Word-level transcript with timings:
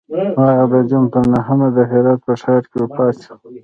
هغه 0.59 0.65
د 0.73 0.75
جون 0.89 1.03
پر 1.13 1.23
نهمه 1.33 1.67
د 1.77 1.79
هرات 1.91 2.19
په 2.27 2.33
ښار 2.41 2.63
کې 2.69 2.77
وفات 2.83 3.15
شو. 3.25 3.33